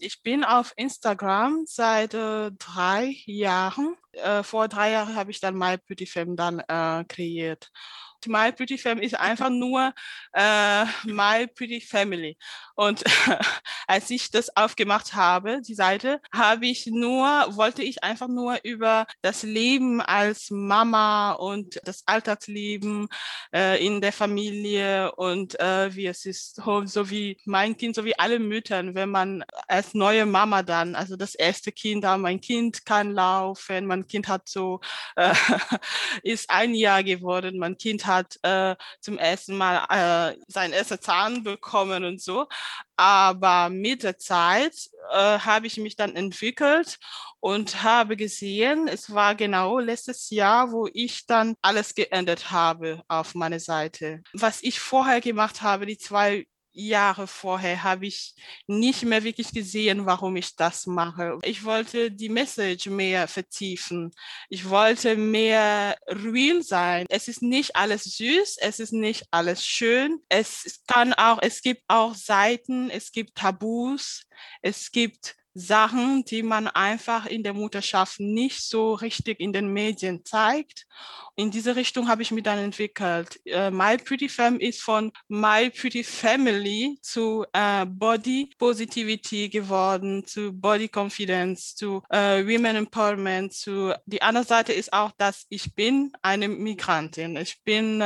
Ich 0.00 0.22
bin 0.22 0.44
auf 0.44 0.72
Instagram 0.76 1.64
seit 1.66 2.14
äh, 2.14 2.50
drei 2.52 3.16
Jahren. 3.26 3.96
Äh, 4.12 4.42
vor 4.42 4.68
drei 4.68 4.92
Jahren 4.92 5.14
habe 5.14 5.30
ich 5.30 5.40
dann 5.40 5.56
My 5.56 5.76
Beauty 5.78 6.06
Femme 6.06 6.36
dann 6.36 6.60
äh, 6.60 7.04
kreiert. 7.04 7.70
My 8.26 8.52
Pretty 8.52 8.78
Femme 8.78 9.02
ist 9.02 9.18
einfach 9.18 9.50
nur 9.50 9.92
äh, 10.32 10.84
My 11.04 11.46
Pretty 11.46 11.80
Family. 11.80 12.36
Und 12.74 13.04
als 13.86 14.10
ich 14.10 14.30
das 14.30 14.54
aufgemacht 14.56 15.14
habe, 15.14 15.62
die 15.62 15.74
Seite, 15.74 16.20
habe 16.32 16.66
ich 16.66 16.86
nur, 16.86 17.26
wollte 17.56 17.82
ich 17.82 18.02
einfach 18.02 18.28
nur 18.28 18.58
über 18.64 19.06
das 19.22 19.42
Leben 19.42 20.00
als 20.00 20.50
Mama 20.50 21.32
und 21.32 21.80
das 21.84 22.02
Alltagsleben 22.06 23.08
äh, 23.54 23.84
in 23.84 24.00
der 24.00 24.12
Familie 24.12 25.12
und 25.12 25.58
äh, 25.60 25.94
wie 25.94 26.06
es 26.06 26.26
ist, 26.26 26.56
so 26.56 27.10
wie 27.10 27.38
mein 27.44 27.76
Kind, 27.76 27.94
so 27.94 28.04
wie 28.04 28.18
alle 28.18 28.38
Müttern, 28.38 28.94
wenn 28.94 29.10
man 29.10 29.44
als 29.68 29.94
neue 29.94 30.26
Mama 30.26 30.62
dann, 30.62 30.94
also 30.94 31.16
das 31.16 31.34
erste 31.34 31.72
Kind, 31.72 32.04
da 32.04 32.18
mein 32.18 32.40
Kind 32.40 32.84
kann 32.84 33.12
laufen, 33.12 33.86
mein 33.86 34.06
Kind 34.06 34.28
hat 34.28 34.48
so, 34.48 34.80
äh, 35.16 35.34
ist 36.22 36.50
ein 36.50 36.74
Jahr 36.74 37.02
geworden, 37.02 37.58
mein 37.58 37.76
Kind 37.78 38.06
hat 38.06 38.15
äh, 38.42 38.76
zum 39.00 39.18
ersten 39.18 39.56
Mal 39.56 39.84
äh, 39.90 40.36
seinen 40.48 40.72
ersten 40.72 41.00
Zahn 41.00 41.42
bekommen 41.42 42.04
und 42.04 42.20
so. 42.20 42.46
Aber 42.96 43.68
mit 43.68 44.02
der 44.02 44.18
Zeit 44.18 44.74
äh, 45.12 45.38
habe 45.38 45.66
ich 45.66 45.76
mich 45.76 45.96
dann 45.96 46.16
entwickelt 46.16 46.98
und 47.40 47.82
habe 47.82 48.16
gesehen, 48.16 48.88
es 48.88 49.12
war 49.12 49.34
genau 49.34 49.78
letztes 49.78 50.30
Jahr, 50.30 50.72
wo 50.72 50.88
ich 50.92 51.26
dann 51.26 51.54
alles 51.62 51.94
geändert 51.94 52.50
habe 52.50 53.02
auf 53.08 53.34
meiner 53.34 53.60
Seite. 53.60 54.22
Was 54.32 54.62
ich 54.62 54.80
vorher 54.80 55.20
gemacht 55.20 55.62
habe, 55.62 55.86
die 55.86 55.98
zwei 55.98 56.46
Jahre 56.76 57.26
vorher 57.26 57.82
habe 57.82 58.06
ich 58.06 58.34
nicht 58.66 59.02
mehr 59.02 59.24
wirklich 59.24 59.52
gesehen, 59.52 60.06
warum 60.06 60.36
ich 60.36 60.54
das 60.56 60.86
mache. 60.86 61.38
Ich 61.42 61.64
wollte 61.64 62.10
die 62.10 62.28
Message 62.28 62.86
mehr 62.86 63.26
vertiefen. 63.28 64.12
Ich 64.48 64.68
wollte 64.68 65.16
mehr 65.16 65.96
real 66.06 66.62
sein. 66.62 67.06
Es 67.08 67.28
ist 67.28 67.42
nicht 67.42 67.74
alles 67.74 68.04
süß, 68.04 68.58
es 68.60 68.78
ist 68.80 68.92
nicht 68.92 69.24
alles 69.30 69.64
schön. 69.64 70.20
Es 70.28 70.82
kann 70.86 71.14
auch, 71.14 71.38
es 71.40 71.62
gibt 71.62 71.82
auch 71.88 72.14
Seiten, 72.14 72.90
es 72.90 73.10
gibt 73.10 73.36
Tabus, 73.36 74.26
es 74.62 74.92
gibt 74.92 75.34
Sachen, 75.56 76.22
die 76.26 76.42
man 76.42 76.68
einfach 76.68 77.24
in 77.24 77.42
der 77.42 77.54
Mutterschaft 77.54 78.20
nicht 78.20 78.60
so 78.60 78.92
richtig 78.92 79.40
in 79.40 79.54
den 79.54 79.72
Medien 79.72 80.22
zeigt. 80.22 80.86
In 81.34 81.50
diese 81.50 81.76
Richtung 81.76 82.08
habe 82.08 82.20
ich 82.20 82.30
mich 82.30 82.44
dann 82.44 82.58
entwickelt. 82.58 83.40
Uh, 83.46 83.70
My 83.70 83.96
Pretty 83.96 84.28
Femme 84.28 84.58
ist 84.58 84.82
von 84.82 85.12
My 85.28 85.70
Pretty 85.70 86.04
Family 86.04 86.98
zu 87.00 87.44
uh, 87.56 87.86
Body 87.86 88.50
Positivity 88.58 89.48
geworden, 89.48 90.26
zu 90.26 90.52
Body 90.52 90.90
Confidence, 90.94 91.74
zu 91.74 92.02
uh, 92.12 92.44
Women 92.44 92.76
Empowerment, 92.76 93.54
zu 93.54 93.94
die 94.04 94.20
andere 94.20 94.44
Seite 94.44 94.74
ist 94.74 94.92
auch, 94.92 95.12
dass 95.16 95.46
ich 95.48 95.74
bin 95.74 96.12
eine 96.20 96.48
Migrantin. 96.48 97.36
Ich 97.36 97.62
bin 97.64 98.02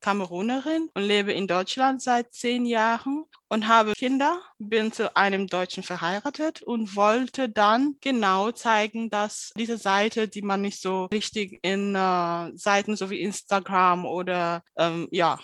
Kamerunerin 0.00 0.90
und 0.94 1.02
lebe 1.02 1.32
in 1.32 1.46
Deutschland 1.46 2.02
seit 2.02 2.32
zehn 2.32 2.66
Jahren 2.66 3.24
und 3.52 3.68
habe 3.68 3.92
Kinder, 3.92 4.40
bin 4.58 4.92
zu 4.92 5.14
einem 5.14 5.46
Deutschen 5.46 5.82
verheiratet 5.82 6.62
und 6.62 6.96
wollte 6.96 7.50
dann 7.50 7.96
genau 8.00 8.50
zeigen, 8.50 9.10
dass 9.10 9.52
diese 9.58 9.76
Seite, 9.76 10.26
die 10.26 10.40
man 10.40 10.62
nicht 10.62 10.80
so 10.80 11.04
richtig 11.12 11.58
in 11.60 11.94
äh, 11.94 12.50
Seiten 12.56 12.96
so 12.96 13.10
wie 13.10 13.20
Instagram 13.20 14.06
oder 14.06 14.62
ähm, 14.78 15.06
ja, 15.10 15.38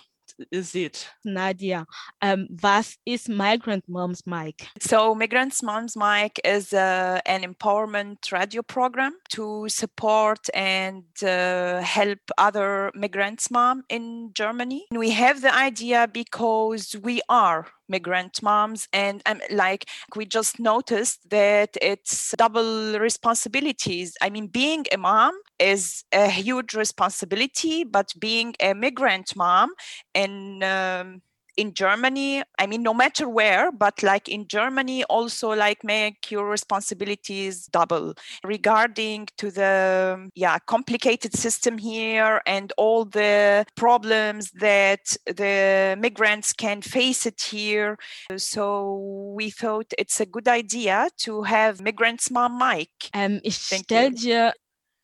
sieht. 0.52 1.12
Nadia, 1.22 1.84
um, 2.22 2.46
was 2.48 2.96
is 3.04 3.28
Migrant 3.28 3.86
Moms 3.88 4.24
Mic? 4.24 4.68
So 4.80 5.14
Migrant 5.14 5.62
Moms 5.62 5.94
Mic 5.94 6.40
is 6.44 6.72
uh, 6.72 7.20
an 7.26 7.42
empowerment 7.42 8.32
radio 8.32 8.62
program 8.62 9.14
to 9.30 9.68
support 9.68 10.48
and 10.54 11.04
uh, 11.22 11.80
help 11.80 12.20
other 12.38 12.90
migrants 12.94 13.50
mom 13.50 13.84
in 13.88 14.30
Germany. 14.32 14.86
We 14.92 15.10
have 15.10 15.42
the 15.42 15.54
idea 15.54 16.08
because 16.10 16.96
we 17.02 17.20
are 17.28 17.66
migrant 17.88 18.42
moms 18.42 18.88
and 18.92 19.22
um, 19.26 19.40
like 19.50 19.86
we 20.16 20.24
just 20.26 20.58
noticed 20.60 21.28
that 21.30 21.76
it's 21.80 22.34
double 22.36 22.98
responsibilities. 22.98 24.16
I 24.22 24.30
mean 24.30 24.46
being 24.48 24.84
a 24.92 24.98
mom 24.98 25.32
is 25.58 26.04
a 26.12 26.28
huge 26.30 26.74
responsibility 26.74 27.84
but 27.84 28.12
being 28.18 28.54
a 28.60 28.74
migrant 28.74 29.34
mom 29.36 29.72
and 30.14 30.62
um, 30.62 31.22
in 31.58 31.74
Germany, 31.74 32.44
I 32.58 32.66
mean, 32.68 32.84
no 32.84 32.94
matter 32.94 33.28
where, 33.28 33.72
but 33.72 34.00
like 34.02 34.28
in 34.28 34.46
Germany, 34.46 35.02
also 35.04 35.50
like 35.50 35.82
make 35.82 36.30
your 36.30 36.48
responsibilities 36.48 37.66
double 37.66 38.14
regarding 38.44 39.26
to 39.38 39.50
the 39.50 40.30
yeah 40.36 40.58
complicated 40.60 41.34
system 41.34 41.76
here 41.76 42.40
and 42.46 42.72
all 42.78 43.04
the 43.04 43.66
problems 43.74 44.52
that 44.52 45.16
the 45.26 45.96
migrants 46.00 46.52
can 46.52 46.80
face 46.80 47.26
it 47.26 47.42
here. 47.42 47.98
So 48.36 49.32
we 49.34 49.50
thought 49.50 49.92
it's 49.98 50.20
a 50.20 50.26
good 50.26 50.46
idea 50.46 51.10
to 51.24 51.42
have 51.42 51.82
migrants 51.82 52.30
mom 52.30 52.58
Mic. 52.58 52.90
Um, 53.12 53.40
ich 53.42 53.58
stelle 53.58 54.10
dir 54.12 54.52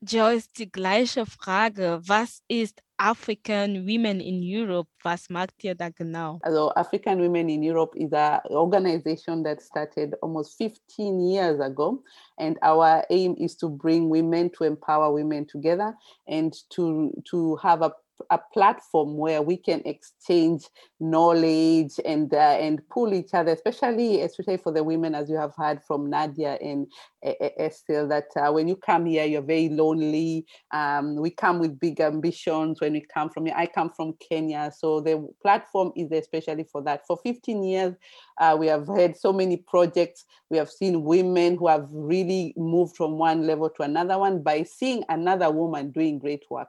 Joyce 0.05 0.49
die 0.53 0.71
gleiche 0.71 1.25
Frage. 1.27 2.01
Was 2.07 2.43
ist 2.49 2.83
African 2.99 3.87
Women 3.87 4.21
in 4.21 4.41
Europe? 4.43 4.89
Was 5.03 5.29
macht 5.31 5.65
ihr 5.65 5.75
da 5.75 5.89
genau? 5.89 6.39
Also 6.43 6.71
African 6.75 7.21
Women 7.21 7.49
in 7.49 7.63
Europe 7.63 7.97
is 7.97 8.13
an 8.13 8.41
organization 8.51 9.43
that 9.45 9.61
started 9.63 10.15
almost 10.21 10.57
15 10.59 11.21
years 11.21 11.59
ago. 11.61 12.03
And 12.39 12.59
our 12.63 13.05
aim 13.11 13.35
is 13.39 13.57
to 13.57 13.69
bring 13.69 14.11
women, 14.11 14.51
to 14.59 14.65
empower 14.65 15.13
women 15.13 15.47
together 15.47 15.97
and 16.27 16.53
to, 16.71 17.11
to 17.31 17.57
have 17.57 17.83
a 17.83 17.93
a 18.31 18.39
platform 18.53 19.17
where 19.17 19.43
we 19.43 19.57
can 19.57 19.83
exchange 19.85 20.69
knowledge 21.01 21.93
and 22.05 22.33
uh, 22.33 22.57
and 22.61 22.81
pull 22.89 23.13
each 23.13 23.35
other, 23.35 23.53
especially 23.53 24.23
especially 24.23 24.57
for 24.57 24.73
the 24.73 24.83
women, 24.83 25.15
as 25.15 25.29
you 25.29 25.37
have 25.37 25.55
heard 25.57 25.83
from 25.83 26.09
Nadia 26.09 26.59
and 26.61 26.87
Estelle, 27.25 28.09
that 28.09 28.29
uh, 28.37 28.53
when 28.53 28.69
you 28.69 28.77
come 28.77 29.07
here, 29.07 29.25
you're 29.25 29.43
very 29.43 29.69
lonely. 29.69 30.47
Um, 30.73 31.17
we 31.17 31.31
come 31.31 31.59
with 31.59 31.79
big 31.79 32.01
ambitions 32.01 32.81
when 32.81 32.93
we 32.93 33.05
come 33.13 33.31
from 33.31 33.47
here. 33.47 33.55
I 33.57 33.67
come 33.67 33.91
from 33.91 34.15
Kenya, 34.29 34.73
so 34.77 35.01
the 35.01 35.29
platform 35.43 35.93
is 35.97 36.11
especially 36.13 36.65
for 36.65 36.83
that. 36.83 37.07
For 37.07 37.19
15 37.23 37.63
years, 37.63 37.95
uh, 38.41 38.57
we 38.59 38.67
have 38.67 38.87
had 38.89 39.17
so 39.17 39.33
many 39.33 39.57
projects. 39.57 40.25
We 40.51 40.59
have 40.59 40.71
seen 40.71 41.05
women 41.05 41.57
who 41.57 41.69
have 41.69 41.89
really 41.91 42.55
moved 42.57 42.97
from 42.97 43.19
one 43.19 43.47
level 43.47 43.71
to 43.71 43.83
another 43.83 44.19
one 44.19 44.43
by 44.43 44.63
seeing 44.63 45.05
another 45.09 45.51
woman 45.51 45.91
doing 45.91 46.19
great 46.19 46.45
work. 46.51 46.67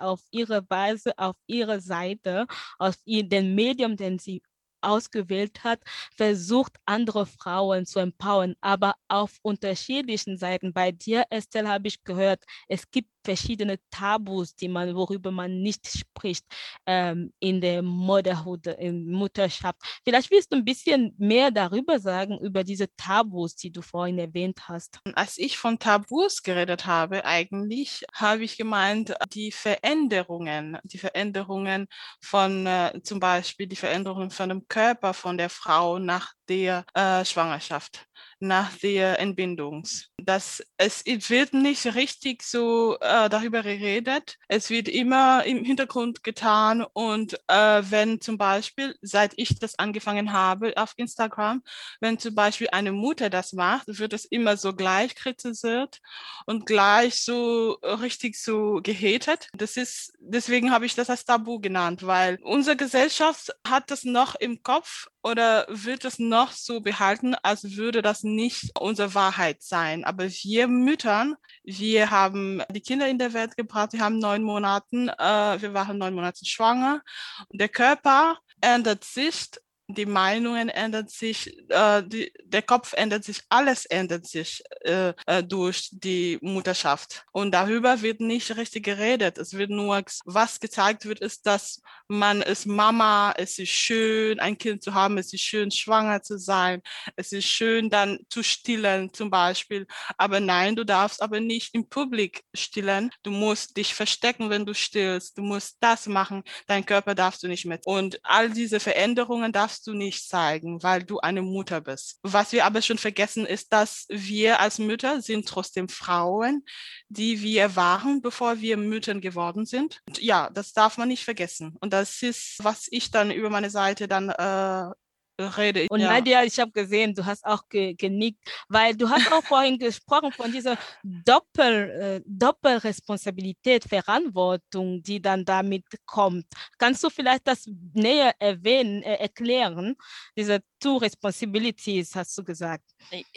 Auf 0.00 0.22
ihre 0.54 0.70
Weise, 0.70 1.12
auf 1.18 1.36
ihre 1.46 1.80
Seite, 1.80 2.46
aus 2.78 2.96
dem 3.06 3.54
Medium, 3.54 3.96
den 3.96 4.18
sie 4.18 4.42
ausgewählt 4.80 5.64
hat, 5.64 5.80
versucht, 6.14 6.76
andere 6.84 7.26
Frauen 7.26 7.86
zu 7.86 8.00
empowern, 8.00 8.54
aber 8.60 8.94
auf 9.08 9.38
unterschiedlichen 9.42 10.36
Seiten. 10.36 10.72
Bei 10.74 10.92
dir, 10.92 11.24
Estelle, 11.30 11.68
habe 11.70 11.88
ich 11.88 12.04
gehört, 12.04 12.44
es 12.68 12.90
gibt 12.90 13.08
verschiedene 13.24 13.78
Tabus, 13.90 14.54
die 14.54 14.68
man, 14.68 14.94
worüber 14.94 15.30
man 15.30 15.62
nicht 15.62 15.86
spricht 15.88 16.44
ähm, 16.86 17.32
in 17.40 17.60
der 17.60 17.82
Motherhood, 17.82 18.66
in 18.66 19.10
Mutterschaft. 19.10 19.76
Vielleicht 20.04 20.30
willst 20.30 20.52
du 20.52 20.56
ein 20.56 20.64
bisschen 20.64 21.14
mehr 21.18 21.50
darüber 21.50 21.98
sagen, 21.98 22.38
über 22.38 22.64
diese 22.64 22.86
Tabus, 22.96 23.56
die 23.56 23.70
du 23.70 23.82
vorhin 23.82 24.18
erwähnt 24.18 24.68
hast. 24.68 25.00
Als 25.14 25.38
ich 25.38 25.58
von 25.58 25.78
Tabus 25.78 26.42
geredet 26.42 26.86
habe, 26.86 27.24
eigentlich 27.24 28.04
habe 28.12 28.44
ich 28.44 28.56
gemeint, 28.56 29.14
die 29.32 29.50
Veränderungen, 29.52 30.78
die 30.84 30.98
Veränderungen 30.98 31.86
von 32.20 32.66
äh, 32.66 33.00
zum 33.02 33.20
Beispiel 33.20 33.66
die 33.66 33.76
Veränderungen 33.76 34.30
von 34.30 34.48
dem 34.48 34.68
Körper 34.68 35.14
von 35.14 35.38
der 35.38 35.50
Frau 35.50 35.98
nach 35.98 36.32
der 36.48 36.84
äh, 36.94 37.24
Schwangerschaft 37.24 38.06
nach 38.40 38.76
der 38.76 39.18
Entbindung. 39.18 39.84
Das, 40.16 40.62
es 40.76 41.04
wird 41.04 41.52
nicht 41.52 41.94
richtig 41.94 42.42
so 42.42 42.96
äh, 43.00 43.28
darüber 43.28 43.62
geredet. 43.62 44.38
Es 44.48 44.70
wird 44.70 44.88
immer 44.88 45.44
im 45.44 45.64
Hintergrund 45.64 46.22
getan. 46.22 46.84
Und 46.92 47.34
äh, 47.48 47.82
wenn 47.88 48.20
zum 48.20 48.38
Beispiel, 48.38 48.96
seit 49.02 49.32
ich 49.36 49.58
das 49.58 49.78
angefangen 49.78 50.32
habe 50.32 50.72
auf 50.76 50.94
Instagram, 50.96 51.62
wenn 52.00 52.18
zum 52.18 52.34
Beispiel 52.34 52.68
eine 52.72 52.92
Mutter 52.92 53.30
das 53.30 53.52
macht, 53.52 53.98
wird 53.98 54.12
es 54.12 54.24
immer 54.24 54.56
so 54.56 54.74
gleich 54.74 55.14
kritisiert 55.14 56.00
und 56.46 56.66
gleich 56.66 57.22
so 57.22 57.72
richtig 57.82 58.36
so 58.40 58.80
gehatet. 58.82 59.48
Das 59.52 59.76
ist, 59.76 60.12
deswegen 60.20 60.70
habe 60.70 60.86
ich 60.86 60.94
das 60.94 61.10
als 61.10 61.24
Tabu 61.24 61.60
genannt, 61.60 62.06
weil 62.06 62.38
unsere 62.42 62.76
Gesellschaft 62.76 63.50
hat 63.66 63.90
das 63.90 64.04
noch 64.04 64.34
im 64.34 64.62
Kopf 64.62 65.08
oder 65.24 65.66
wird 65.68 66.04
es 66.04 66.18
noch 66.18 66.52
so 66.52 66.80
behalten, 66.80 67.34
als 67.42 67.76
würde 67.76 68.02
das 68.02 68.22
nicht 68.22 68.70
unsere 68.78 69.14
Wahrheit 69.14 69.62
sein? 69.62 70.04
Aber 70.04 70.28
wir 70.28 70.68
Müttern, 70.68 71.36
wir 71.64 72.10
haben 72.10 72.62
die 72.70 72.82
Kinder 72.82 73.08
in 73.08 73.18
der 73.18 73.32
Welt 73.32 73.56
gebracht, 73.56 73.94
wir 73.94 74.00
haben 74.00 74.18
neun 74.18 74.42
Monate, 74.42 75.14
äh, 75.18 75.62
wir 75.62 75.72
waren 75.72 75.96
neun 75.96 76.14
Monate 76.14 76.44
schwanger. 76.44 77.00
Und 77.48 77.58
der 77.58 77.70
Körper 77.70 78.38
ändert 78.60 79.04
sich 79.04 79.46
die 79.88 80.06
Meinungen 80.06 80.68
ändern 80.68 81.08
sich, 81.08 81.54
äh, 81.68 82.02
die, 82.02 82.32
der 82.44 82.62
Kopf 82.62 82.94
ändert 82.94 83.24
sich, 83.24 83.42
alles 83.48 83.84
ändert 83.86 84.26
sich 84.26 84.62
äh, 84.80 85.12
äh, 85.26 85.42
durch 85.42 85.90
die 85.92 86.38
Mutterschaft. 86.40 87.24
Und 87.32 87.52
darüber 87.52 88.00
wird 88.00 88.20
nicht 88.20 88.56
richtig 88.56 88.84
geredet. 88.84 89.38
Es 89.38 89.54
wird 89.54 89.70
nur, 89.70 90.02
was 90.24 90.60
gezeigt 90.60 91.04
wird, 91.04 91.20
ist, 91.20 91.46
dass 91.46 91.82
man 92.08 92.42
ist 92.42 92.66
Mama, 92.66 93.34
es 93.36 93.58
ist 93.58 93.70
schön, 93.70 94.40
ein 94.40 94.56
Kind 94.58 94.82
zu 94.82 94.94
haben, 94.94 95.18
es 95.18 95.32
ist 95.32 95.42
schön, 95.42 95.70
schwanger 95.70 96.22
zu 96.22 96.38
sein, 96.38 96.82
es 97.16 97.32
ist 97.32 97.46
schön, 97.46 97.90
dann 97.90 98.18
zu 98.28 98.42
stillen 98.42 99.12
zum 99.12 99.30
Beispiel. 99.30 99.86
Aber 100.16 100.40
nein, 100.40 100.76
du 100.76 100.84
darfst 100.84 101.22
aber 101.22 101.40
nicht 101.40 101.74
im 101.74 101.88
Publik 101.88 102.42
stillen. 102.54 103.10
Du 103.22 103.30
musst 103.30 103.76
dich 103.76 103.94
verstecken, 103.94 104.50
wenn 104.50 104.64
du 104.66 104.74
stillst. 104.74 105.36
Du 105.38 105.42
musst 105.42 105.76
das 105.80 106.06
machen. 106.06 106.42
Dein 106.66 106.86
Körper 106.86 107.14
darfst 107.14 107.42
du 107.42 107.48
nicht 107.48 107.64
mit. 107.66 107.86
Und 107.86 108.20
all 108.22 108.50
diese 108.50 108.80
Veränderungen 108.80 109.52
darfst 109.52 109.73
du 109.82 109.92
nicht 109.92 110.28
zeigen, 110.28 110.82
weil 110.82 111.02
du 111.02 111.20
eine 111.20 111.42
Mutter 111.42 111.80
bist. 111.80 112.18
Was 112.22 112.52
wir 112.52 112.64
aber 112.64 112.82
schon 112.82 112.98
vergessen 112.98 113.46
ist, 113.46 113.72
dass 113.72 114.06
wir 114.08 114.60
als 114.60 114.78
Mütter 114.78 115.20
sind 115.20 115.48
trotzdem 115.48 115.88
Frauen, 115.88 116.64
die 117.08 117.42
wir 117.42 117.76
waren, 117.76 118.22
bevor 118.22 118.60
wir 118.60 118.76
Müttern 118.76 119.20
geworden 119.20 119.66
sind. 119.66 120.00
Und 120.06 120.20
ja, 120.20 120.50
das 120.50 120.72
darf 120.72 120.98
man 120.98 121.08
nicht 121.08 121.24
vergessen. 121.24 121.76
Und 121.80 121.92
das 121.92 122.22
ist, 122.22 122.56
was 122.62 122.86
ich 122.90 123.10
dann 123.10 123.30
über 123.30 123.50
meine 123.50 123.70
Seite 123.70 124.08
dann 124.08 124.30
äh, 124.30 124.94
rede. 125.38 125.86
Und 125.90 126.00
ja. 126.00 126.12
Nadia, 126.12 126.44
ich 126.44 126.58
habe 126.58 126.70
gesehen, 126.70 127.14
du 127.14 127.24
hast 127.24 127.44
auch 127.44 127.68
ge 127.68 127.94
genickt, 127.94 128.40
weil 128.68 128.94
du 128.94 129.08
hast 129.08 129.32
auch 129.32 129.42
vorhin 129.42 129.78
gesprochen 129.78 130.32
von 130.32 130.52
dieser 130.52 130.78
Doppel, 131.02 131.90
äh, 131.90 132.20
Doppelresponsabilität, 132.26 133.84
Verantwortung, 133.84 135.02
die 135.02 135.20
dann 135.20 135.44
damit 135.44 135.84
kommt. 136.06 136.46
Kannst 136.78 137.02
du 137.04 137.10
vielleicht 137.10 137.46
das 137.46 137.68
näher 137.92 138.34
erwähnen, 138.38 139.02
äh, 139.02 139.16
erklären, 139.16 139.96
diese 140.36 140.60
two 140.84 140.98
responsibilities, 140.98 142.14
hast 142.14 142.36
du 142.36 142.42
gesagt? 142.42 142.84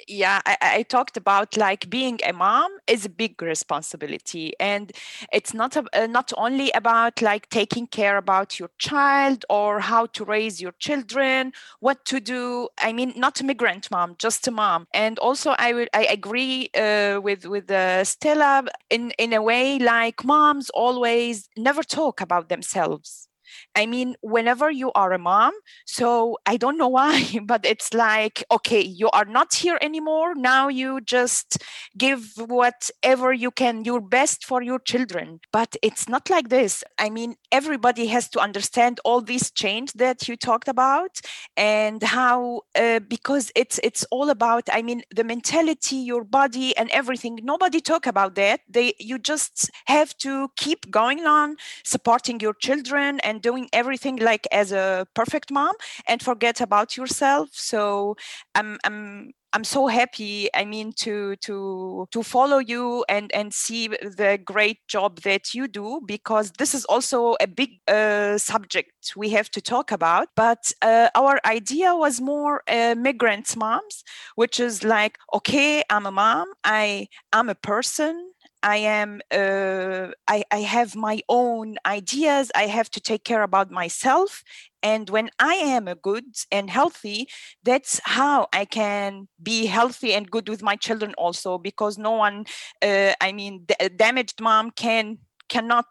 Yeah, 0.08 0.42
I, 0.46 0.58
I, 0.62 0.84
talked 0.84 1.18
about 1.18 1.56
like 1.56 1.90
being 1.90 2.20
a 2.26 2.34
mom 2.34 2.72
is 2.88 3.06
a 3.06 3.10
big 3.10 3.42
responsibility, 3.42 4.54
and 4.60 4.92
it's 5.32 5.54
not 5.54 5.76
a, 5.78 5.84
uh, 5.94 6.08
not 6.08 6.34
only 6.38 6.72
about 6.72 7.22
like 7.22 7.50
taking 7.50 7.88
care 7.88 8.18
about 8.18 8.60
your 8.60 8.70
child 8.80 9.46
or 9.50 9.80
how 9.80 10.08
to 10.08 10.26
raise 10.26 10.62
your 10.62 10.74
children 10.80 11.52
what 11.80 12.04
to 12.06 12.20
do 12.20 12.68
i 12.80 12.92
mean 12.94 13.14
not 13.16 13.40
a 13.42 13.44
migrant 13.44 13.90
mom 13.92 14.16
just 14.18 14.48
a 14.48 14.52
mom 14.52 14.88
and 14.94 15.20
also 15.20 15.56
i 15.58 15.74
would 15.74 15.90
i 15.94 16.06
agree 16.06 16.70
uh, 16.76 17.20
with 17.22 17.46
with 17.46 17.70
uh, 17.72 18.04
stella 18.04 18.64
in 18.90 19.12
in 19.18 19.34
a 19.34 19.42
way 19.42 19.80
like 19.80 20.24
moms 20.24 20.70
always 20.72 21.50
never 21.58 21.84
talk 21.84 22.22
about 22.22 22.50
themselves 22.50 23.28
I 23.76 23.86
mean, 23.86 24.16
whenever 24.22 24.70
you 24.72 24.92
are 24.94 25.14
a 25.14 25.20
mom, 25.20 25.54
so 25.86 26.38
I 26.46 26.58
don't 26.58 26.78
know 26.78 26.88
why, 26.98 27.40
but 27.44 27.66
it's 27.66 27.94
like, 27.94 28.44
okay, 28.52 28.82
you 28.82 29.10
are 29.12 29.26
not 29.26 29.54
here 29.54 29.78
anymore. 29.82 30.36
Now 30.36 30.68
you 30.68 31.02
just 31.02 31.58
give 31.98 32.34
whatever 32.38 33.34
you 33.34 33.52
can, 33.52 33.84
your 33.86 34.02
best 34.02 34.46
for 34.46 34.62
your 34.62 34.80
children. 34.80 35.40
But 35.52 35.76
it's 35.82 36.08
not 36.08 36.30
like 36.30 36.50
this. 36.50 36.84
I 36.98 37.10
mean, 37.10 37.36
everybody 37.52 38.08
has 38.08 38.30
to 38.30 38.40
understand 38.40 39.00
all 39.04 39.22
this 39.22 39.52
change 39.52 39.94
that 39.94 40.28
you 40.28 40.36
talked 40.36 40.68
about 40.68 41.22
and 41.56 42.02
how, 42.04 42.62
uh, 42.76 43.00
because 43.00 43.52
it's 43.56 43.80
it's 43.84 44.06
all 44.12 44.30
about, 44.30 44.70
I 44.72 44.82
mean, 44.82 45.04
the 45.14 45.24
mentality, 45.24 45.98
your 45.98 46.24
body, 46.24 46.76
and 46.78 46.90
everything. 46.92 47.40
Nobody 47.44 47.82
talk 47.82 48.06
about 48.08 48.36
that. 48.36 48.62
They 48.70 48.94
you 49.00 49.18
just 49.20 49.70
have 49.86 50.16
to 50.18 50.50
keep 50.56 50.90
going 50.92 51.26
on, 51.26 51.56
supporting 51.84 52.40
your 52.40 52.54
children 52.54 53.20
and 53.22 53.42
doing 53.50 53.66
everything 53.74 54.16
like 54.32 54.46
as 54.52 54.72
a 54.72 55.08
perfect 55.14 55.50
mom 55.52 55.76
and 56.10 56.20
forget 56.30 56.58
about 56.68 56.90
yourself 57.00 57.50
so 57.54 58.16
i'm 58.56 58.78
i'm 58.86 59.32
I'm 59.54 59.64
so 59.64 59.88
happy. 59.88 60.50
I 60.54 60.66
mean, 60.66 60.92
to 60.98 61.36
to 61.38 62.08
to 62.12 62.22
follow 62.22 62.60
you 62.60 63.06
and 63.08 63.32
and 63.34 63.54
see 63.54 63.88
the 63.88 64.40
great 64.44 64.80
job 64.88 65.22
that 65.22 65.54
you 65.54 65.68
do 65.68 66.02
because 66.06 66.52
this 66.60 66.76
is 66.76 66.86
also 66.86 67.36
a 67.40 67.48
big 67.48 67.80
uh, 67.88 68.38
subject 68.38 69.14
we 69.16 69.30
have 69.30 69.50
to 69.52 69.62
talk 69.62 69.92
about. 69.92 70.28
But 70.36 70.72
uh, 70.82 71.10
our 71.16 71.40
idea 71.46 71.96
was 71.96 72.20
more 72.22 72.62
uh, 72.68 72.96
migrant 72.96 73.56
moms, 73.56 74.04
which 74.36 74.60
is 74.60 74.84
like, 74.84 75.18
okay, 75.34 75.84
I'm 75.90 76.06
a 76.06 76.12
mom. 76.12 76.48
I 76.64 77.08
am 77.34 77.50
a 77.50 77.56
person. 77.56 78.32
I 78.68 78.78
am 78.78 79.22
uh, 79.32 80.12
I, 80.28 80.44
I 80.52 80.60
have 80.76 80.94
my 80.94 81.22
own 81.30 81.78
ideas. 81.86 82.52
I 82.54 82.64
have 82.64 82.90
to 82.92 83.00
take 83.00 83.24
care 83.24 83.42
about 83.44 83.72
myself. 83.72 84.44
And 84.84 85.10
when 85.10 85.30
I 85.40 85.54
am 85.54 85.88
a 85.88 85.96
good 85.96 86.26
and 86.52 86.70
healthy, 86.70 87.30
that's 87.64 88.02
how 88.04 88.48
I 88.52 88.66
can 88.66 89.30
be 89.42 89.68
healthy 89.68 90.14
and 90.14 90.30
good 90.30 90.50
with 90.50 90.62
my 90.62 90.76
children 90.76 91.14
also. 91.18 91.58
Because 91.58 91.98
no 91.98 92.12
one, 92.12 92.46
uh, 92.82 93.14
I 93.22 93.32
mean, 93.32 93.66
damaged 93.96 94.42
mom 94.42 94.72
can 94.72 95.20
cannot 95.48 95.88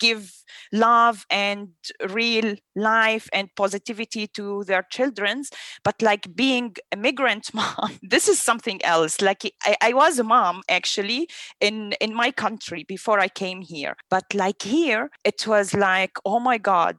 give 0.00 0.32
love 0.72 1.26
and 1.30 1.68
real 2.10 2.56
life 2.74 3.28
and 3.32 3.48
positivity 3.56 4.26
to 4.26 4.64
their 4.64 4.82
children's 4.90 5.50
but 5.84 6.00
like 6.02 6.34
being 6.34 6.74
a 6.92 6.96
migrant 6.96 7.52
mom 7.60 7.98
this 8.02 8.28
is 8.28 8.40
something 8.40 8.82
else. 8.84 9.20
Like 9.20 9.42
I, 9.64 9.76
I, 9.82 9.92
was 9.92 10.18
a 10.18 10.24
mom 10.24 10.62
actually 10.68 11.28
in 11.60 11.92
in 12.00 12.14
my 12.14 12.30
country 12.30 12.84
before 12.84 13.18
i 13.20 13.28
came 13.28 13.60
here 13.60 13.94
but 14.08 14.24
like 14.34 14.62
here 14.62 15.10
it 15.24 15.46
was 15.46 15.74
like 15.74 16.12
oh 16.24 16.40
my 16.40 16.58
god 16.58 16.96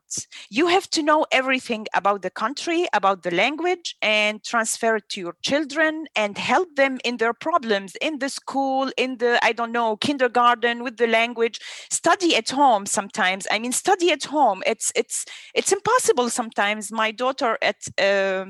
you 0.50 0.68
have 0.68 0.88
to 0.92 1.02
know 1.02 1.26
everything 1.32 1.88
about 1.96 2.22
the 2.22 2.30
country 2.30 2.88
about 2.94 3.24
the 3.24 3.32
language 3.32 3.96
and 4.02 4.44
transfer 4.44 4.98
it 4.98 5.10
to 5.10 5.20
your 5.22 5.36
children 5.42 6.06
and 6.16 6.38
help 6.38 6.68
them 6.76 7.00
in 7.04 7.18
their 7.18 7.34
problems 7.34 7.96
in 8.02 8.20
the 8.20 8.30
school 8.30 8.92
in 8.98 9.18
the 9.18 9.40
i 9.44 9.52
don't 9.52 9.72
know 9.72 9.98
kindergarten 9.98 10.84
with 10.84 10.98
the 10.98 11.08
language. 11.08 11.60
Study 11.90 12.36
at 12.36 12.50
home 12.50 12.86
sometimes 12.92 13.48
i 13.52 13.58
mean 13.60 13.72
study 13.72 14.12
at 14.12 14.26
home 14.26 14.62
it's 14.66 14.92
it's 14.96 15.26
it's 15.54 15.72
impossible 15.72 16.30
sometimes. 16.30 16.92
My 16.92 17.12
daughter 17.12 17.58
at 17.62 17.82
uh, 17.98 18.46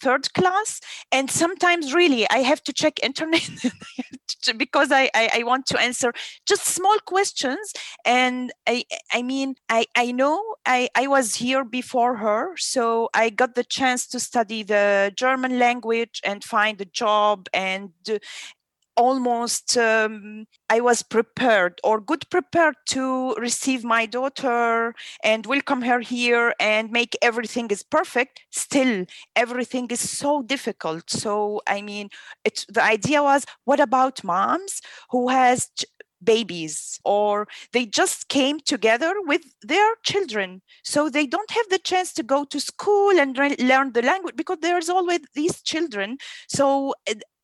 third 0.00 0.32
class 0.32 0.80
and 1.10 1.28
sometimes 1.28 1.92
really 1.92 2.28
i 2.30 2.38
have 2.38 2.62
to 2.62 2.72
check 2.72 3.00
internet 3.02 3.50
because 4.56 4.92
I, 4.92 5.10
I, 5.12 5.30
I 5.38 5.42
want 5.42 5.66
to 5.66 5.80
answer 5.80 6.12
just 6.46 6.64
small 6.66 6.98
questions. 7.04 7.72
And 8.04 8.52
i 8.68 8.84
i 9.12 9.22
mean 9.22 9.56
i 9.68 9.86
i 9.96 10.12
know 10.12 10.40
i 10.64 10.88
i 10.94 11.08
was 11.08 11.34
here 11.34 11.64
before 11.64 12.16
her 12.16 12.56
so 12.56 13.08
i 13.12 13.28
got 13.28 13.56
the 13.56 13.64
chance 13.64 14.06
to 14.08 14.20
study 14.20 14.62
the 14.62 15.12
german 15.16 15.58
language 15.58 16.20
and 16.24 16.44
find 16.44 16.80
a 16.80 16.84
job 16.84 17.48
and 17.52 17.90
almost 18.98 19.78
um, 19.78 20.46
i 20.68 20.80
was 20.80 21.02
prepared 21.02 21.80
or 21.84 22.00
good 22.00 22.28
prepared 22.30 22.74
to 22.86 23.34
receive 23.36 23.84
my 23.84 24.06
daughter 24.06 24.94
and 25.22 25.46
welcome 25.46 25.82
her 25.82 26.00
here 26.00 26.54
and 26.60 26.90
make 26.90 27.16
everything 27.22 27.68
is 27.70 27.82
perfect. 27.84 28.40
Still 28.50 29.06
everything 29.36 29.86
is 29.90 30.00
so 30.10 30.42
difficult. 30.42 31.10
So 31.10 31.62
i 31.66 31.80
mean 31.80 32.08
the 32.68 32.82
idea 32.82 33.22
was 33.22 33.44
what 33.64 33.80
about 33.80 34.24
moms 34.24 34.80
who 35.10 35.28
has 35.28 35.70
ch- 35.78 35.84
babies? 36.22 36.98
Or 37.04 37.46
they 37.72 37.86
just 37.86 38.28
came 38.28 38.58
together 38.60 39.14
with 39.24 39.42
their 39.62 39.90
children. 40.04 40.62
So 40.82 41.08
they 41.08 41.26
don't 41.26 41.50
have 41.52 41.66
the 41.70 41.78
chance 41.78 42.12
to 42.14 42.22
go 42.22 42.44
to 42.44 42.60
school 42.60 43.18
and 43.18 43.38
re- 43.38 43.56
learn 43.58 43.92
the 43.92 44.02
language 44.02 44.36
because 44.36 44.58
there's 44.60 44.88
always 44.88 45.20
these 45.34 45.62
children. 45.62 46.18
So 46.48 46.94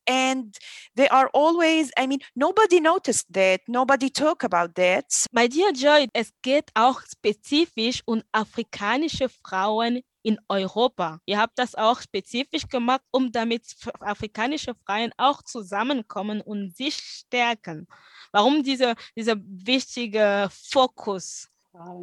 and 0.06 0.56
they 0.94 1.08
are 1.08 1.28
always, 1.32 1.90
I 1.96 2.06
mean, 2.06 2.20
nobody 2.34 2.80
noticed 2.80 3.32
that, 3.32 3.60
nobody 3.68 4.10
talk 4.10 4.44
about 4.44 4.74
that. 4.76 5.04
My 5.32 5.48
dear 5.48 5.72
Joy, 5.72 6.08
es 6.12 6.32
geht 6.42 6.70
auch 6.74 7.00
spezifisch 7.02 8.02
um 8.06 8.22
afrikanische 8.32 9.28
Frauen 9.28 10.02
in 10.22 10.38
Europa. 10.48 11.20
Ihr 11.26 11.38
habt 11.38 11.58
das 11.58 11.74
auch 11.74 12.00
spezifisch 12.00 12.66
gemacht, 12.68 13.02
um 13.10 13.30
damit 13.30 13.62
afrikanische 14.00 14.74
Frauen 14.86 15.12
auch 15.18 15.42
zusammenkommen 15.42 16.40
und 16.40 16.74
sich 16.74 16.96
stärken. 16.96 17.86
Warum 18.32 18.62
dieser, 18.62 18.94
dieser 19.16 19.36
wichtige 19.38 20.48
Fokus? 20.50 21.48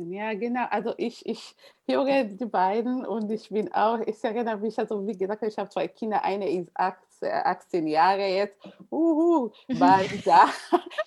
Ja, 0.10 0.34
genau. 0.34 0.65
Also 0.70 0.93
ich, 0.98 1.25
ich 1.25 1.55
höre 1.88 2.25
die 2.25 2.46
beiden 2.46 3.05
und 3.05 3.31
ich 3.31 3.50
bin 3.50 3.72
auch, 3.74 4.00
ich 4.05 4.22
erinnere 4.22 4.58
mich, 4.58 4.77
also 4.77 5.08
wie 5.08 5.17
gesagt, 5.17 5.43
ich 5.43 5.58
habe 5.58 5.70
zwei 5.70 5.88
Kinder, 5.88 6.24
eine 6.24 6.50
ist 6.50 6.70
acht 6.74 7.10
18 7.23 7.87
Jahre 7.87 8.27
jetzt, 8.27 8.57
uhu, 8.89 9.51
bald 9.79 10.09
da. 10.25 10.49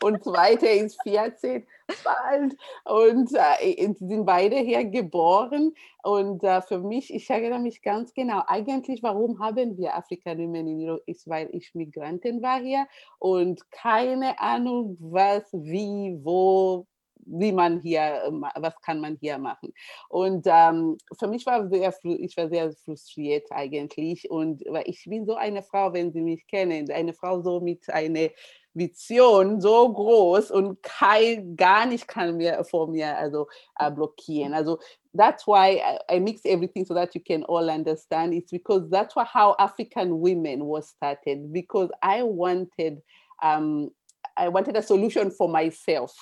Und 0.03 0.23
zweite 0.25 0.67
ist 0.67 1.03
14, 1.03 1.67
bald. 2.03 2.57
Und 2.85 3.31
äh, 3.35 3.93
sind 3.99 4.25
beide 4.25 4.57
hier 4.57 4.85
geboren. 4.85 5.75
Und 6.03 6.45
äh, 6.45 6.63
für 6.63 6.79
mich, 6.79 7.13
ich 7.13 7.29
erinnere 7.31 7.61
mich 7.61 7.83
ganz 7.83 8.15
genau, 8.15 8.43
eigentlich, 8.47 9.03
warum 9.03 9.39
haben 9.39 9.77
wir 9.79 9.95
African 9.97 10.39
Women 10.39 10.67
in 10.67 10.89
Europe, 10.89 11.05
ist, 11.07 11.29
weil 11.29 11.49
ich 11.53 11.75
Migrantin 11.75 12.43
war 12.43 12.61
hier 12.61 12.87
und 13.19 13.71
keine 13.71 14.39
Ahnung, 14.41 14.97
was, 15.01 15.45
wie, 15.53 16.19
wo, 16.23 16.87
wie 17.27 17.53
man 17.53 17.81
hier, 17.81 18.23
was 18.57 18.75
kann 18.83 19.01
man 19.01 19.17
hier 19.21 19.39
machen? 19.39 19.73
Und 20.09 20.47
ähm, 20.49 20.99
für 21.19 21.29
mich 21.29 21.47
war 21.47 21.69
sehr, 21.69 21.93
ich 22.03 22.37
war 22.37 22.49
sehr 22.49 22.73
frustriert 22.85 23.47
eigentlich. 23.51 24.31
Und 24.31 24.63
weil 24.69 24.85
ich 24.87 25.05
bin 25.05 25.27
so 25.27 25.35
eine 25.35 25.63
Frau, 25.63 25.93
wenn 25.93 26.13
Sie 26.13 26.21
mich 26.21 26.47
kennen, 26.47 26.91
eine 26.91 27.15
Frau 27.15 27.41
so 27.43 27.61
mit 27.61 27.89
einer 27.91 28.29
Vision 28.75 29.61
so 29.61 29.93
groß 29.93 30.51
und 30.51 30.83
kein, 30.83 31.57
gar 31.57 31.87
nicht 31.87 32.09
kann 32.09 32.37
mir 32.37 32.63
vor 32.65 32.89
mir 32.89 33.17
also 33.17 33.47
uh, 33.81 33.91
blockieren. 33.91 34.53
Also 34.53 34.79
that's 35.15 35.47
why 35.47 35.81
I, 35.81 36.17
I, 36.17 36.19
mix 36.19 36.45
everything 36.45 36.85
so 36.85 36.95
that 36.95 37.15
you 37.15 37.21
can 37.21 37.45
all 37.45 37.71
understand. 37.71 38.35
It's 38.35 38.51
because 38.51 38.91
that's 38.91 39.15
how 39.15 39.55
African 39.59 40.21
women 40.21 40.65
was 40.65 40.89
started. 40.89 41.53
Because 41.53 41.91
I 42.03 42.25
wanted, 42.25 43.01
um, 43.43 43.91
I 44.37 44.49
wanted 44.49 44.77
a 44.77 44.83
solution 44.83 45.31
for 45.31 45.49
myself. 45.49 46.13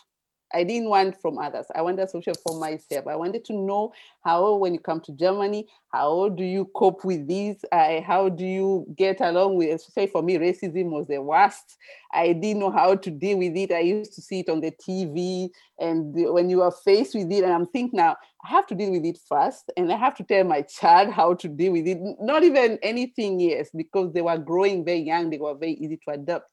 I 0.53 0.65
didn't 0.65 0.89
want 0.89 1.21
from 1.21 1.39
others. 1.39 1.67
I 1.75 1.83
wanted 1.83 2.01
a 2.01 2.09
solution 2.09 2.35
for 2.47 2.59
myself. 2.59 3.07
I 3.07 3.17
wanted 3.17 3.45
to 3.47 3.53
know 3.53 3.93
how, 4.25 4.55
when 4.57 4.75
you 4.75 4.81
come 4.81 5.01
to 5.03 5.13
Germany, 5.13 5.67
how 5.93 6.29
do 6.31 6.45
you 6.45 6.71
cope 6.75 7.05
with 7.05 7.29
this? 7.29 7.65
How 7.71 8.29
do 8.29 8.47
you 8.47 8.87
get 8.97 9.21
along 9.21 9.57
with, 9.57 9.71
especially 9.71 10.11
for 10.11 10.23
me, 10.23 10.39
racism 10.39 10.91
was 10.91 11.07
the 11.07 11.21
worst. 11.21 11.77
I 12.13 12.33
didn't 12.33 12.61
know 12.61 12.71
how 12.71 12.95
to 12.95 13.11
deal 13.11 13.39
with 13.39 13.57
it. 13.57 13.73
I 13.73 13.81
used 13.81 14.15
to 14.15 14.23
see 14.23 14.41
it 14.41 14.49
on 14.49 14.61
the 14.61 14.73
TV. 14.73 15.51
And 15.79 16.15
when 16.33 16.49
you 16.49 16.63
are 16.63 16.73
faced 16.85 17.15
with 17.15 17.31
it, 17.31 17.45
and 17.45 17.53
I'm 17.53 17.67
thinking 17.67 17.99
now, 17.99 18.17
I 18.45 18.49
have 18.49 18.67
to 18.69 18.75
deal 18.75 18.91
with 18.91 19.05
it 19.05 19.19
first. 19.29 19.71
And 19.77 19.93
I 19.93 19.97
have 19.97 20.17
to 20.17 20.25
tell 20.25 20.45
my 20.45 20.63
child 20.63 21.11
how 21.11 21.35
to 21.35 21.49
deal 21.49 21.73
with 21.73 21.87
it. 21.87 21.99
Not 22.21 22.43
even 22.43 22.79
anything, 22.83 23.41
yes, 23.41 23.71
because 23.75 24.13
they 24.13 24.23
were 24.23 24.39
growing 24.39 24.85
very 24.85 25.01
young. 25.01 25.31
They 25.31 25.39
were 25.39 25.55
very 25.55 25.75
easy 25.75 25.99
to 26.05 26.15
adopt. 26.15 26.47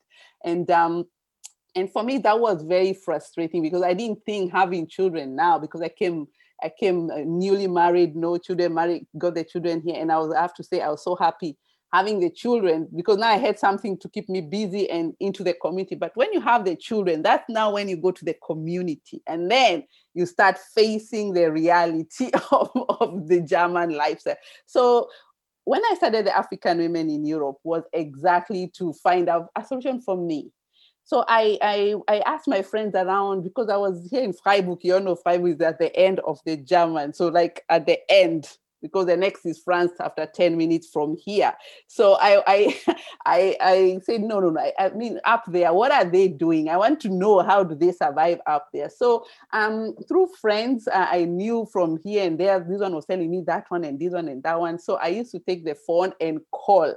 And 0.44 0.70
um, 0.72 1.06
and 1.76 1.92
for 1.92 2.04
me 2.04 2.18
that 2.18 2.40
was 2.40 2.64
very 2.64 2.94
frustrating 2.94 3.62
because 3.62 3.84
i 3.84 3.94
didn't 3.94 4.20
think 4.26 4.52
having 4.52 4.88
children 4.88 5.36
now 5.36 5.58
because 5.58 5.82
i 5.82 5.90
came 5.90 6.28
i 6.64 6.70
came 6.70 7.10
uh, 7.12 7.20
newly 7.26 7.68
married 7.68 8.16
no 8.16 8.38
children 8.38 8.74
married 8.74 9.06
got 9.18 9.36
the 9.36 9.44
children 9.44 9.82
here. 9.82 9.96
And 10.00 10.12
i 10.12 10.18
was 10.18 10.34
i 10.34 10.42
have 10.42 10.54
to 10.56 10.64
say 10.64 10.82
i 10.82 10.90
was 10.90 11.04
so 11.04 11.16
happy 11.16 11.58
having 11.92 12.20
the 12.20 12.30
children 12.30 12.88
because 12.96 13.18
now 13.18 13.30
i 13.30 13.38
had 13.38 13.58
something 13.58 13.98
to 13.98 14.10
keep 14.10 14.30
me 14.30 14.42
busy 14.42 14.90
and 14.90 15.14
into 15.20 15.44
the 15.44 15.54
community. 15.54 15.96
But 15.96 16.12
when 16.16 16.32
you 16.32 16.42
have 16.42 16.66
the 16.66 16.76
children 16.76 17.24
that's 17.24 17.50
now 17.50 17.74
when 17.74 17.90
you 17.90 17.98
go 17.98 18.12
to 18.12 18.26
the 18.26 18.36
community. 18.46 19.24
And 19.26 19.50
then 19.50 19.84
you 20.14 20.26
start 20.26 20.58
facing 20.76 21.34
the 21.34 21.52
reality 21.52 22.32
of, 22.52 22.70
of 22.76 23.28
the 23.28 23.42
german 23.42 23.92
lifestyle. 23.96 24.38
So 24.66 25.10
when 25.66 25.82
i 25.86 25.94
started 25.96 26.26
the 26.26 26.36
african 26.36 26.78
women 26.80 27.10
in 27.10 27.26
europe 27.26 27.58
was 27.64 27.84
exactly 27.94 28.72
to 28.76 28.94
find 28.94 29.30
out 29.30 29.50
a 29.56 29.64
solution 29.64 30.02
for 30.02 30.18
me 30.18 30.52
so 31.10 31.26
I, 31.28 31.58
I, 31.64 31.96
I 32.08 32.20
asked 32.28 32.48
my 32.48 32.62
friends 32.62 32.94
around 32.94 33.42
because 33.42 33.68
I 33.68 33.78
was 33.78 34.08
here 34.12 34.22
in 34.22 34.32
Freiburg. 34.32 34.78
You 34.84 35.00
know, 35.00 35.16
Freiburg 35.16 35.56
is 35.56 35.62
at 35.62 35.80
the 35.80 35.94
end 35.96 36.20
of 36.20 36.40
the 36.46 36.56
German. 36.56 37.16
So 37.16 37.30
like 37.30 37.66
at 37.68 37.88
the 37.88 37.98
end, 38.12 38.48
because 38.84 39.08
the 39.08 39.18
next 39.18 39.44
is 39.44 39.58
France 39.58 39.94
after 40.00 40.28
10 40.28 40.56
minutes 40.56 40.88
from 40.94 41.18
here. 41.18 41.52
So 41.88 42.16
I 42.22 42.44
I 42.46 42.82
I, 43.26 43.58
I 43.60 44.00
said, 44.04 44.22
no, 44.22 44.40
no, 44.40 44.52
no. 44.52 44.62
I, 44.62 44.72
I, 44.78 44.90
mean 44.90 45.20
up 45.24 45.46
there, 45.48 45.74
what 45.74 45.92
are 45.92 46.06
they 46.06 46.28
doing? 46.28 46.70
I 46.70 46.78
want 46.78 47.00
to 47.00 47.10
know 47.10 47.40
how 47.40 47.64
do 47.64 47.74
they 47.74 47.92
survive 47.92 48.40
up 48.46 48.68
there. 48.72 48.92
So 48.92 49.26
um 49.52 49.96
through 50.08 50.28
friends 50.40 50.88
uh, 50.88 51.08
I 51.10 51.26
knew 51.26 51.68
from 51.74 51.98
here 52.04 52.24
and 52.24 52.40
there, 52.40 52.60
this 52.60 52.82
one 52.82 52.94
was 52.94 53.08
telling 53.08 53.32
me 53.32 53.42
that 53.48 53.66
one 53.70 53.84
and 53.84 54.00
this 54.00 54.14
one 54.14 54.28
and 54.28 54.44
that 54.44 54.60
one. 54.60 54.78
So 54.78 54.98
I 54.98 55.08
used 55.08 55.32
to 55.32 55.40
take 55.40 55.66
the 55.66 55.74
phone 55.74 56.14
and 56.22 56.40
call. 56.52 56.94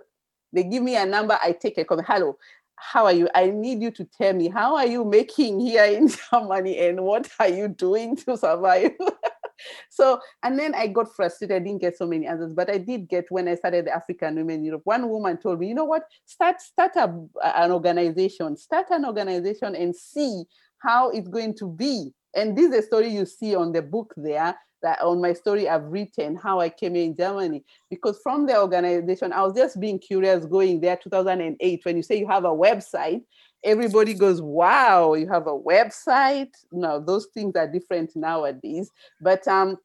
They 0.52 0.64
give 0.64 0.83
me 0.83 0.97
a 0.97 1.07
number, 1.07 1.38
I 1.42 1.52
take 1.52 1.78
a 1.78 1.85
call. 1.87 2.02
Hello, 2.02 2.37
how 2.82 3.04
are 3.06 3.12
you? 3.12 3.28
I 3.34 3.46
need 3.46 3.80
you 3.80 3.90
to 3.92 4.04
tell 4.04 4.32
me 4.32 4.48
how 4.48 4.76
are 4.76 4.86
you 4.86 5.04
making 5.04 5.60
here 5.60 5.84
in 5.84 6.08
Germany 6.30 6.78
and 6.78 7.00
what 7.02 7.30
are 7.38 7.48
you 7.48 7.68
doing 7.68 8.16
to 8.16 8.36
survive? 8.36 8.92
so 9.90 10.20
and 10.42 10.58
then 10.58 10.74
I 10.74 10.88
got 10.88 11.14
frustrated. 11.14 11.56
I 11.56 11.60
didn't 11.60 11.80
get 11.80 11.96
so 11.96 12.06
many 12.06 12.26
answers, 12.26 12.52
but 12.52 12.68
I 12.68 12.78
did 12.78 13.08
get 13.08 13.26
when 13.30 13.48
I 13.48 13.54
started 13.54 13.86
the 13.86 13.94
African 13.94 14.34
Women 14.34 14.64
Europe. 14.64 14.82
One 14.84 15.08
woman 15.08 15.38
told 15.38 15.60
me, 15.60 15.68
you 15.68 15.74
know 15.74 15.84
what? 15.84 16.02
Start 16.26 16.60
start 16.60 16.92
a, 16.96 17.14
an 17.42 17.70
organization. 17.70 18.56
Start 18.56 18.86
an 18.90 19.04
organization 19.04 19.76
and 19.76 19.94
see 19.94 20.44
how 20.78 21.10
it's 21.10 21.28
going 21.28 21.54
to 21.58 21.68
be. 21.68 22.12
And 22.34 22.56
this 22.56 22.72
is 22.72 22.78
a 22.78 22.86
story 22.86 23.08
you 23.08 23.26
see 23.26 23.54
on 23.54 23.72
the 23.72 23.82
book 23.82 24.12
there 24.16 24.56
that 24.82 25.00
on 25.00 25.20
my 25.20 25.32
story 25.32 25.68
I've 25.68 25.84
written 25.84 26.36
how 26.36 26.60
I 26.60 26.68
came 26.68 26.96
in 26.96 27.16
Germany. 27.16 27.64
Because 27.90 28.18
from 28.22 28.46
the 28.46 28.60
organization, 28.60 29.32
I 29.32 29.42
was 29.42 29.54
just 29.54 29.80
being 29.80 29.98
curious 29.98 30.44
going 30.44 30.80
there 30.80 30.96
2008. 30.96 31.84
When 31.84 31.96
you 31.96 32.02
say 32.02 32.18
you 32.18 32.28
have 32.28 32.44
a 32.44 32.48
website, 32.48 33.22
everybody 33.64 34.14
goes, 34.14 34.42
wow, 34.42 35.14
you 35.14 35.28
have 35.28 35.46
a 35.46 35.58
website. 35.58 36.52
No, 36.72 37.00
those 37.00 37.26
things 37.32 37.54
are 37.56 37.70
different 37.70 38.14
nowadays. 38.16 38.90
But 39.20 39.46
um, 39.48 39.78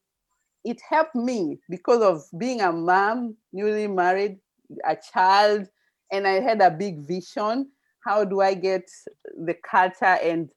it 0.66 0.82
helped 0.88 1.16
me 1.16 1.60
because 1.70 2.02
of 2.02 2.24
being 2.38 2.62
a 2.62 2.72
mom, 2.72 3.36
newly 3.54 3.88
married, 3.88 4.40
a 4.86 4.98
child, 5.14 5.68
and 6.12 6.28
I 6.28 6.40
had 6.40 6.62
a 6.62 6.72
big 6.72 7.08
vision. 7.08 7.70
How 8.04 8.24
do 8.24 8.42
I 8.42 8.54
get 8.54 8.90
the 9.38 9.56
culture 9.70 10.06
and 10.06 10.50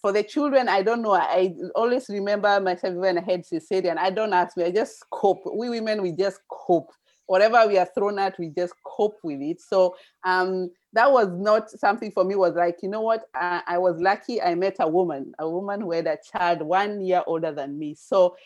for 0.00 0.12
the 0.12 0.22
children, 0.22 0.68
I 0.68 0.82
don't 0.82 1.02
know. 1.02 1.14
I 1.14 1.54
always 1.74 2.08
remember 2.08 2.60
myself 2.60 2.94
when 2.94 3.18
I 3.18 3.22
had 3.22 3.44
cesarean. 3.44 3.98
I 3.98 4.10
don't 4.10 4.32
ask 4.32 4.56
me. 4.56 4.64
I 4.64 4.70
just 4.70 5.04
cope. 5.10 5.42
We 5.54 5.70
women, 5.70 6.02
we 6.02 6.12
just 6.12 6.40
cope. 6.48 6.90
Whatever 7.26 7.66
we 7.66 7.76
are 7.76 7.88
thrown 7.92 8.20
at, 8.20 8.38
we 8.38 8.50
just 8.50 8.72
cope 8.84 9.18
with 9.24 9.40
it. 9.40 9.60
So 9.60 9.96
um, 10.24 10.70
that 10.92 11.10
was 11.10 11.28
not 11.28 11.70
something 11.70 12.12
for 12.12 12.24
me. 12.24 12.36
Was 12.36 12.54
like, 12.54 12.78
you 12.82 12.88
know 12.88 13.00
what? 13.00 13.24
I, 13.34 13.62
I 13.66 13.78
was 13.78 14.00
lucky. 14.00 14.40
I 14.40 14.54
met 14.54 14.76
a 14.78 14.88
woman, 14.88 15.32
a 15.38 15.48
woman 15.48 15.80
who 15.80 15.92
had 15.92 16.06
a 16.06 16.18
child 16.32 16.62
one 16.62 17.00
year 17.00 17.22
older 17.26 17.52
than 17.52 17.78
me. 17.78 17.96
So 17.96 18.36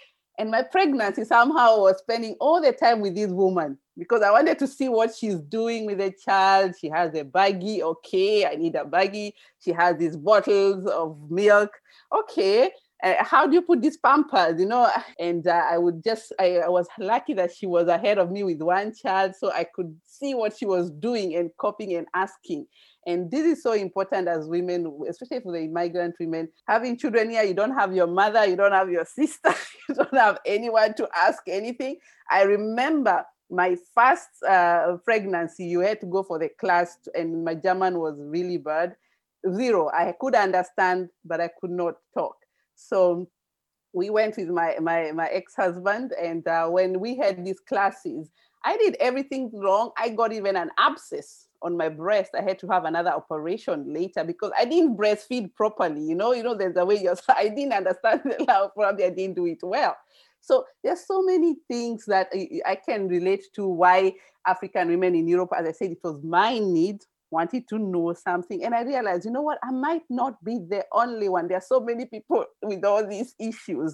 and 0.40 0.50
my 0.50 0.62
pregnancy 0.62 1.23
somehow 1.23 1.80
was 1.80 1.99
spending 1.99 2.35
all 2.40 2.62
the 2.62 2.73
time 2.73 3.00
with 3.02 3.14
this 3.14 3.30
woman 3.30 3.76
because 3.99 4.23
I 4.23 4.30
wanted 4.30 4.59
to 4.61 4.66
see 4.66 4.88
what 4.88 5.14
she's 5.14 5.38
doing 5.38 5.85
with 5.85 5.99
the 5.99 6.14
child. 6.25 6.73
She 6.80 6.88
has 6.88 7.14
a 7.14 7.25
baggie. 7.25 7.82
Okay, 7.82 8.47
I 8.47 8.54
need 8.54 8.75
a 8.75 8.85
baggie. 8.85 9.35
She 9.62 9.73
has 9.73 9.99
these 9.99 10.16
bottles 10.16 10.87
of 10.87 11.30
milk. 11.30 11.70
Okay, 12.11 12.70
uh, 13.02 13.14
how 13.21 13.47
do 13.47 13.54
you 13.54 13.62
put 13.62 13.80
these 13.83 13.97
pampers 13.97 14.61
you 14.61 14.66
know? 14.66 14.90
And 15.19 15.47
uh, 15.47 15.62
i 15.71 15.78
would 15.78 16.02
just 16.04 16.33
I, 16.38 16.59
I, 16.59 16.69
was 16.69 16.87
lucky 16.99 17.35
that 17.35 17.54
she 17.54 17.66
was 17.66 17.88
ahead 17.88 18.19
of 18.19 18.30
me 18.30 18.42
with 18.45 18.61
one 18.61 18.95
child 18.95 19.35
so 19.37 19.50
i 19.52 19.64
could 19.64 19.95
see 20.21 20.35
what 20.35 20.57
she 20.57 20.66
was 20.66 20.90
doing 20.90 21.35
and 21.37 21.50
copying 21.59 21.95
and 21.95 22.07
asking. 22.14 22.66
And 23.07 23.30
this 23.30 23.47
is 23.47 23.62
so 23.62 23.73
important 23.73 24.28
as 24.28 24.47
women 24.47 25.00
especially 25.09 25.40
for 25.40 25.52
the 25.52 25.62
immigrant 25.62 26.16
women. 26.21 26.49
Having 26.69 26.99
children 26.99 27.30
here 27.30 27.42
you 27.42 27.54
don't 27.54 27.75
have 27.75 27.95
your 27.95 28.07
mother 28.07 28.47
you 28.47 28.57
don't 28.57 28.73
have 28.73 28.90
your 28.90 29.07
sister 29.07 29.54
you 29.88 29.95
don't 29.95 30.14
have 30.14 30.38
anyone 30.45 30.95
to 30.95 31.09
ask 31.16 31.42
anything. 31.49 31.97
I 32.30 32.42
remember 32.42 33.25
my 33.50 33.76
first 33.95 34.28
uh, 34.47 34.97
pregnancy 35.04 35.64
you 35.64 35.80
had 35.80 36.00
to 36.00 36.07
go 36.07 36.23
for 36.23 36.38
the 36.38 36.50
class 36.61 36.99
and 37.14 37.45
my 37.45 37.54
german 37.54 37.99
was 37.99 38.16
really 38.19 38.59
bad. 38.59 38.95
Zero. 39.54 39.88
I 39.88 40.14
could 40.21 40.35
understand 40.35 41.09
but 41.25 41.40
i 41.40 41.49
could 41.61 41.71
not 41.71 41.95
talk 42.16 42.37
so 42.89 43.29
we 43.93 44.11
went 44.11 44.37
with 44.37 44.49
my 44.49 44.77
my, 44.81 45.13
my 45.13 45.27
ex-husband, 45.27 46.13
and 46.21 46.47
uh, 46.47 46.69
when 46.69 47.01
we 47.01 47.17
had 47.17 47.45
these 47.45 47.61
classes, 47.61 48.31
I 48.65 48.77
did 48.77 48.97
everything 49.01 49.51
wrong. 49.53 49.91
I 49.99 50.11
got 50.11 50.33
even 50.33 50.57
an 50.57 50.71
abscess 50.79 51.49
on 51.63 51.77
my 51.77 51.89
breast. 51.89 52.31
I 52.39 52.43
had 52.43 52.59
to 52.61 52.69
have 52.69 52.85
another 52.85 53.11
operation 53.11 53.93
later 53.93 54.25
because 54.25 54.53
I 54.57 54.65
didn't 54.65 54.97
breastfeed 54.97 55.55
properly. 55.55 56.03
You 56.03 56.15
know, 56.15 56.33
you 56.33 56.43
know, 56.43 56.55
there's 56.55 56.77
a 56.77 56.85
way 56.85 57.03
you're. 57.03 57.17
I 57.29 57.49
didn't 57.49 57.73
understand 57.73 58.23
the 58.25 58.45
how 58.49 58.69
probably 58.69 59.05
I 59.05 59.11
didn't 59.11 59.37
do 59.37 59.47
it 59.47 59.59
well. 59.63 59.97
So 60.41 60.65
there's 60.83 61.07
so 61.07 61.23
many 61.23 61.57
things 61.69 62.07
that 62.07 62.33
I 62.67 62.75
can 62.75 63.09
relate 63.09 63.45
to 63.55 63.67
why 63.67 64.15
African 64.47 64.89
women 64.89 65.15
in 65.15 65.29
Europe, 65.29 65.51
as 65.57 65.67
I 65.67 65.73
said, 65.73 65.91
it 65.91 65.99
was 66.03 66.23
my 66.23 66.59
need 66.59 67.05
wanted 67.31 67.69
to 67.69 67.79
know 67.79 68.13
something. 68.13 68.65
And 68.65 68.75
I 68.75 68.83
realized, 68.83 69.25
you 69.25 69.31
know 69.31 69.43
what, 69.43 69.59
I 69.63 69.71
might 69.71 70.03
not 70.11 70.43
be 70.45 70.59
the 70.59 70.85
only 70.93 71.29
one. 71.29 71.49
There 71.49 71.59
are 71.59 71.63
so 71.63 71.81
many 71.81 72.05
people 72.05 72.45
with 72.63 72.85
all 72.85 73.07
these 73.07 73.35
issues. 73.39 73.89